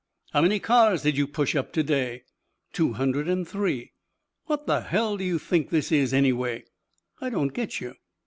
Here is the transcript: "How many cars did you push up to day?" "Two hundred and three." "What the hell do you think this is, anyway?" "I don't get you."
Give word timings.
"How 0.33 0.41
many 0.41 0.57
cars 0.57 1.03
did 1.03 1.15
you 1.15 1.27
push 1.27 1.55
up 1.55 1.71
to 1.73 1.83
day?" 1.83 2.23
"Two 2.73 2.93
hundred 2.93 3.27
and 3.29 3.47
three." 3.47 3.91
"What 4.45 4.65
the 4.65 4.81
hell 4.81 5.15
do 5.15 5.23
you 5.23 5.37
think 5.37 5.69
this 5.69 5.91
is, 5.91 6.11
anyway?" 6.11 6.63
"I 7.19 7.29
don't 7.29 7.53
get 7.53 7.79
you." 7.79 7.93